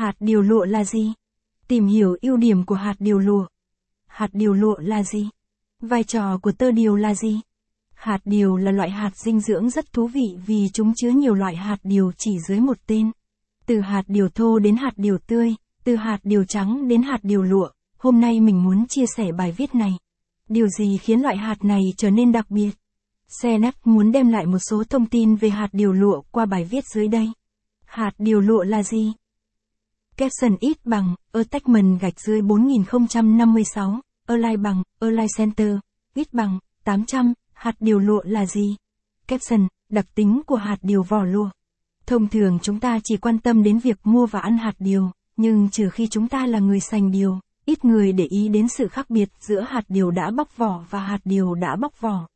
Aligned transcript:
Hạt 0.00 0.14
điều 0.20 0.42
lụa 0.42 0.64
là 0.64 0.84
gì? 0.84 1.12
Tìm 1.68 1.86
hiểu 1.86 2.16
ưu 2.22 2.36
điểm 2.36 2.64
của 2.64 2.74
hạt 2.74 2.94
điều 2.98 3.18
lụa. 3.18 3.46
Hạt 4.06 4.28
điều 4.32 4.52
lụa 4.52 4.78
là 4.78 5.02
gì? 5.02 5.28
Vai 5.82 6.04
trò 6.04 6.38
của 6.38 6.52
tơ 6.52 6.70
điều 6.70 6.96
là 6.96 7.14
gì? 7.14 7.40
Hạt 7.94 8.18
điều 8.24 8.56
là 8.56 8.72
loại 8.72 8.90
hạt 8.90 9.16
dinh 9.16 9.40
dưỡng 9.40 9.70
rất 9.70 9.92
thú 9.92 10.06
vị 10.06 10.36
vì 10.46 10.68
chúng 10.72 10.92
chứa 10.96 11.10
nhiều 11.10 11.34
loại 11.34 11.56
hạt 11.56 11.76
điều 11.82 12.12
chỉ 12.18 12.30
dưới 12.48 12.60
một 12.60 12.76
tên. 12.86 13.10
Từ 13.66 13.80
hạt 13.80 14.02
điều 14.06 14.28
thô 14.28 14.58
đến 14.58 14.76
hạt 14.76 14.92
điều 14.96 15.18
tươi, 15.18 15.54
từ 15.84 15.96
hạt 15.96 16.18
điều 16.22 16.44
trắng 16.44 16.88
đến 16.88 17.02
hạt 17.02 17.18
điều 17.22 17.42
lụa, 17.42 17.68
hôm 17.98 18.20
nay 18.20 18.40
mình 18.40 18.62
muốn 18.62 18.86
chia 18.88 19.04
sẻ 19.16 19.32
bài 19.32 19.52
viết 19.52 19.74
này. 19.74 19.92
Điều 20.48 20.68
gì 20.68 20.98
khiến 20.98 21.20
loại 21.20 21.36
hạt 21.36 21.64
này 21.64 21.82
trở 21.96 22.10
nên 22.10 22.32
đặc 22.32 22.50
biệt? 22.50 22.72
Senap 23.28 23.74
muốn 23.86 24.12
đem 24.12 24.28
lại 24.28 24.46
một 24.46 24.58
số 24.70 24.84
thông 24.84 25.06
tin 25.06 25.34
về 25.34 25.50
hạt 25.50 25.68
điều 25.72 25.92
lụa 25.92 26.22
qua 26.30 26.46
bài 26.46 26.64
viết 26.64 26.84
dưới 26.94 27.08
đây. 27.08 27.32
Hạt 27.84 28.12
điều 28.18 28.40
lụa 28.40 28.62
là 28.62 28.82
gì? 28.82 29.12
Caption 30.20 30.56
ít 30.60 30.78
bằng, 30.84 31.14
attachment 31.32 32.00
gạch 32.00 32.20
dưới 32.20 32.42
4056, 32.42 34.00
align 34.26 34.62
bằng, 34.62 34.82
align 34.98 35.26
center, 35.36 35.76
ít 36.14 36.34
bằng, 36.34 36.58
800, 36.84 37.32
hạt 37.52 37.74
điều 37.80 37.98
lụa 37.98 38.22
là 38.24 38.46
gì? 38.46 38.76
Caption, 39.26 39.68
đặc 39.88 40.06
tính 40.14 40.42
của 40.46 40.56
hạt 40.56 40.76
điều 40.82 41.02
vỏ 41.02 41.24
lụa. 41.24 41.50
Thông 42.06 42.28
thường 42.28 42.58
chúng 42.62 42.80
ta 42.80 42.98
chỉ 43.04 43.16
quan 43.16 43.38
tâm 43.38 43.62
đến 43.62 43.78
việc 43.78 43.98
mua 44.04 44.26
và 44.26 44.40
ăn 44.40 44.58
hạt 44.58 44.74
điều, 44.78 45.10
nhưng 45.36 45.68
trừ 45.70 45.90
khi 45.90 46.06
chúng 46.10 46.28
ta 46.28 46.46
là 46.46 46.58
người 46.58 46.80
sành 46.80 47.10
điều, 47.10 47.38
ít 47.64 47.84
người 47.84 48.12
để 48.12 48.24
ý 48.24 48.48
đến 48.48 48.68
sự 48.68 48.88
khác 48.88 49.10
biệt 49.10 49.28
giữa 49.40 49.60
hạt 49.60 49.84
điều 49.88 50.10
đã 50.10 50.30
bóc 50.30 50.56
vỏ 50.56 50.84
và 50.90 51.00
hạt 51.00 51.20
điều 51.24 51.54
đã 51.54 51.76
bóc 51.76 52.00
vỏ. 52.00 52.26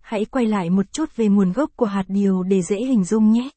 Hãy 0.00 0.24
quay 0.24 0.46
lại 0.46 0.70
một 0.70 0.92
chút 0.92 1.16
về 1.16 1.28
nguồn 1.28 1.52
gốc 1.52 1.70
của 1.76 1.86
hạt 1.86 2.04
điều 2.08 2.42
để 2.42 2.62
dễ 2.62 2.76
hình 2.76 3.04
dung 3.04 3.32
nhé. 3.32 3.48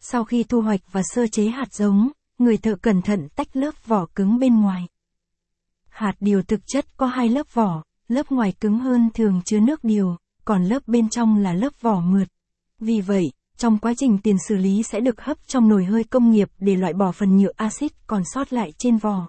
Sau 0.00 0.24
khi 0.24 0.44
thu 0.44 0.60
hoạch 0.60 0.80
và 0.92 1.02
sơ 1.04 1.26
chế 1.26 1.46
hạt 1.46 1.74
giống, 1.74 2.08
người 2.40 2.56
thợ 2.56 2.76
cẩn 2.76 3.02
thận 3.02 3.28
tách 3.36 3.56
lớp 3.56 3.86
vỏ 3.86 4.06
cứng 4.14 4.38
bên 4.38 4.60
ngoài. 4.60 4.86
Hạt 5.88 6.12
điều 6.20 6.42
thực 6.42 6.60
chất 6.66 6.96
có 6.96 7.06
hai 7.06 7.28
lớp 7.28 7.54
vỏ, 7.54 7.82
lớp 8.08 8.32
ngoài 8.32 8.52
cứng 8.60 8.78
hơn 8.78 9.10
thường 9.14 9.40
chứa 9.44 9.60
nước 9.60 9.84
điều, 9.84 10.16
còn 10.44 10.64
lớp 10.64 10.82
bên 10.86 11.08
trong 11.08 11.36
là 11.36 11.52
lớp 11.52 11.72
vỏ 11.80 12.00
mượt. 12.00 12.28
Vì 12.78 13.00
vậy, 13.00 13.32
trong 13.56 13.78
quá 13.78 13.92
trình 13.96 14.18
tiền 14.18 14.36
xử 14.48 14.56
lý 14.56 14.82
sẽ 14.82 15.00
được 15.00 15.20
hấp 15.20 15.36
trong 15.46 15.68
nồi 15.68 15.84
hơi 15.84 16.04
công 16.04 16.30
nghiệp 16.30 16.48
để 16.58 16.76
loại 16.76 16.92
bỏ 16.92 17.12
phần 17.12 17.36
nhựa 17.36 17.52
axit 17.56 17.92
còn 18.06 18.22
sót 18.34 18.52
lại 18.52 18.72
trên 18.78 18.96
vỏ. 18.96 19.28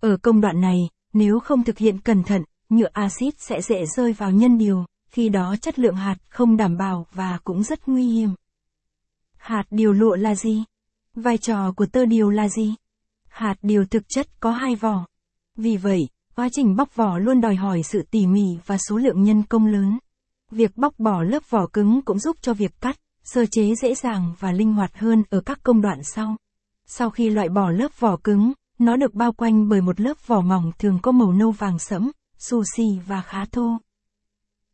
Ở 0.00 0.16
công 0.16 0.40
đoạn 0.40 0.60
này, 0.60 0.78
nếu 1.12 1.40
không 1.40 1.64
thực 1.64 1.78
hiện 1.78 2.00
cẩn 2.00 2.22
thận, 2.22 2.42
nhựa 2.68 2.88
axit 2.92 3.34
sẽ 3.38 3.62
dễ 3.62 3.86
rơi 3.96 4.12
vào 4.12 4.30
nhân 4.30 4.58
điều, 4.58 4.84
khi 5.10 5.28
đó 5.28 5.56
chất 5.62 5.78
lượng 5.78 5.96
hạt 5.96 6.16
không 6.28 6.56
đảm 6.56 6.76
bảo 6.76 7.06
và 7.12 7.38
cũng 7.44 7.62
rất 7.62 7.88
nguy 7.88 8.06
hiểm. 8.06 8.30
Hạt 9.36 9.64
điều 9.70 9.92
lụa 9.92 10.16
là 10.16 10.34
gì? 10.34 10.64
Vai 11.16 11.38
trò 11.38 11.72
của 11.72 11.86
tơ 11.86 12.06
điều 12.06 12.30
là 12.30 12.48
gì? 12.48 12.74
Hạt 13.28 13.54
điều 13.62 13.84
thực 13.84 14.02
chất 14.08 14.40
có 14.40 14.50
hai 14.50 14.74
vỏ. 14.74 15.06
Vì 15.56 15.76
vậy, 15.76 16.08
quá 16.36 16.48
trình 16.52 16.76
bóc 16.76 16.96
vỏ 16.96 17.18
luôn 17.18 17.40
đòi 17.40 17.54
hỏi 17.54 17.82
sự 17.82 18.02
tỉ 18.10 18.26
mỉ 18.26 18.58
và 18.66 18.78
số 18.88 18.96
lượng 18.96 19.22
nhân 19.22 19.42
công 19.42 19.66
lớn. 19.66 19.98
Việc 20.50 20.76
bóc 20.76 20.94
bỏ 20.98 21.22
lớp 21.22 21.42
vỏ 21.50 21.66
cứng 21.66 22.02
cũng 22.02 22.18
giúp 22.18 22.36
cho 22.40 22.54
việc 22.54 22.80
cắt, 22.80 22.96
sơ 23.24 23.46
chế 23.46 23.74
dễ 23.82 23.94
dàng 23.94 24.34
và 24.38 24.52
linh 24.52 24.72
hoạt 24.72 24.98
hơn 24.98 25.22
ở 25.30 25.40
các 25.40 25.58
công 25.62 25.80
đoạn 25.80 25.98
sau. 26.14 26.36
Sau 26.86 27.10
khi 27.10 27.30
loại 27.30 27.48
bỏ 27.48 27.70
lớp 27.70 28.00
vỏ 28.00 28.16
cứng, 28.16 28.52
nó 28.78 28.96
được 28.96 29.14
bao 29.14 29.32
quanh 29.32 29.68
bởi 29.68 29.80
một 29.80 30.00
lớp 30.00 30.26
vỏ 30.26 30.40
mỏng 30.40 30.72
thường 30.78 30.98
có 31.02 31.12
màu 31.12 31.32
nâu 31.32 31.50
vàng 31.50 31.78
sẫm, 31.78 32.10
sushi 32.38 32.98
và 33.06 33.22
khá 33.22 33.44
thô. 33.44 33.78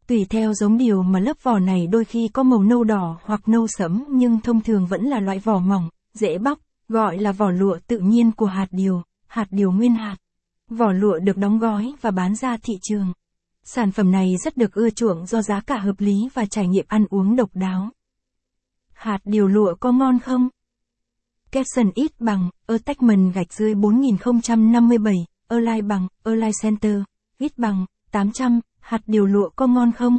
Tùy 0.06 0.26
theo 0.30 0.54
giống 0.54 0.78
điều 0.78 1.02
mà 1.02 1.20
lớp 1.20 1.36
vỏ 1.42 1.58
này 1.58 1.86
đôi 1.86 2.04
khi 2.04 2.28
có 2.28 2.42
màu 2.42 2.62
nâu 2.62 2.84
đỏ 2.84 3.18
hoặc 3.22 3.48
nâu 3.48 3.66
sẫm 3.68 4.04
nhưng 4.08 4.40
thông 4.40 4.60
thường 4.60 4.86
vẫn 4.86 5.04
là 5.04 5.20
loại 5.20 5.38
vỏ 5.38 5.58
mỏng, 5.58 5.88
dễ 6.16 6.38
bóc, 6.38 6.58
gọi 6.88 7.18
là 7.18 7.32
vỏ 7.32 7.50
lụa 7.50 7.78
tự 7.86 7.98
nhiên 7.98 8.32
của 8.32 8.46
hạt 8.46 8.66
điều, 8.70 9.02
hạt 9.26 9.46
điều 9.50 9.72
nguyên 9.72 9.94
hạt. 9.94 10.16
Vỏ 10.70 10.92
lụa 10.92 11.18
được 11.18 11.36
đóng 11.36 11.58
gói 11.58 11.94
và 12.00 12.10
bán 12.10 12.34
ra 12.34 12.56
thị 12.62 12.74
trường. 12.82 13.12
Sản 13.64 13.92
phẩm 13.92 14.10
này 14.10 14.36
rất 14.44 14.56
được 14.56 14.72
ưa 14.72 14.90
chuộng 14.90 15.26
do 15.26 15.42
giá 15.42 15.60
cả 15.60 15.78
hợp 15.78 15.94
lý 15.98 16.28
và 16.34 16.44
trải 16.46 16.68
nghiệm 16.68 16.84
ăn 16.88 17.06
uống 17.10 17.36
độc 17.36 17.50
đáo. 17.54 17.90
Hạt 18.92 19.18
điều 19.24 19.48
lụa 19.48 19.74
có 19.80 19.92
ngon 19.92 20.18
không? 20.18 20.48
Capson 21.50 21.90
ít 21.94 22.20
bằng, 22.20 22.50
attachment 22.66 23.34
gạch 23.34 23.52
dưới 23.52 23.74
4057, 23.74 25.14
align 25.48 25.88
bằng, 25.88 26.08
align 26.24 26.50
center, 26.62 26.96
ít 27.38 27.58
bằng, 27.58 27.86
800, 28.10 28.60
hạt 28.80 29.00
điều 29.06 29.26
lụa 29.26 29.48
có 29.56 29.66
ngon 29.66 29.92
không? 29.92 30.18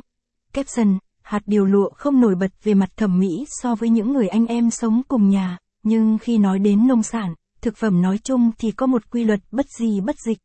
Capson, 0.53 0.97
hạt 1.21 1.41
điều 1.45 1.65
lụa 1.65 1.89
không 1.89 2.21
nổi 2.21 2.35
bật 2.35 2.63
về 2.63 2.73
mặt 2.73 2.89
thẩm 2.97 3.19
mỹ 3.19 3.45
so 3.47 3.75
với 3.75 3.89
những 3.89 4.13
người 4.13 4.27
anh 4.27 4.45
em 4.45 4.69
sống 4.69 5.01
cùng 5.07 5.29
nhà, 5.29 5.57
nhưng 5.87 6.17
khi 6.17 6.37
nói 6.37 6.59
đến 6.59 6.87
nông 6.87 7.03
sản, 7.03 7.33
thực 7.61 7.77
phẩm 7.77 8.01
nói 8.01 8.17
chung 8.23 8.51
thì 8.57 8.71
có 8.71 8.85
một 8.85 9.09
quy 9.09 9.23
luật 9.23 9.39
bất 9.51 9.69
gì 9.69 10.01
bất 10.01 10.19
dịch. 10.19 10.37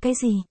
Cái 0.00 0.14
gì? 0.22 0.42